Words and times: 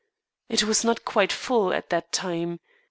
It 0.49 0.63
was 0.63 0.83
not 0.83 1.05
quite 1.05 1.31
full, 1.31 1.71
at 1.75 1.91
that 1.91 2.11
time. 2.11 2.59